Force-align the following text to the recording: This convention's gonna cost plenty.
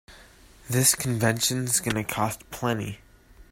This 0.67 0.95
convention's 0.95 1.79
gonna 1.79 2.03
cost 2.03 2.49
plenty. 2.49 3.01